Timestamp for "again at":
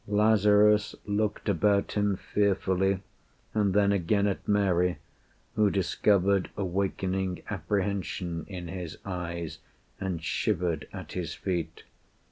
3.91-4.47